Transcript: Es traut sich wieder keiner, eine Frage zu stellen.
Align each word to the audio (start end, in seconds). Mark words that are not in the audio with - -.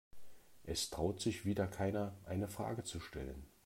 Es 0.63 0.89
traut 0.89 1.21
sich 1.21 1.45
wieder 1.45 1.67
keiner, 1.67 2.17
eine 2.25 2.47
Frage 2.47 2.83
zu 2.83 2.99
stellen. 2.99 3.45